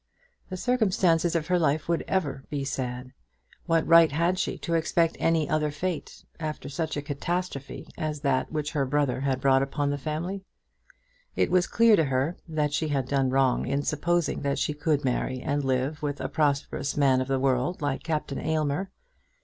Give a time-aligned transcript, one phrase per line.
[0.49, 3.11] The circumstances of her life would ever be sad.
[3.67, 8.51] What right had she to expect any other fate after such a catastrophe as that
[8.51, 10.43] which her brother had brought upon the family?
[11.35, 15.05] It was clear to her that she had done wrong in supposing that she could
[15.05, 18.89] marry and live with a prosperous man of the world like Captain Aylmer.